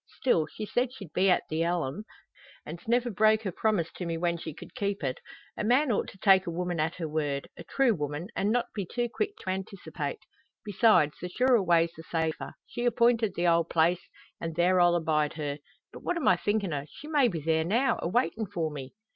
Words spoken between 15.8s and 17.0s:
But what am I thinkin' o'?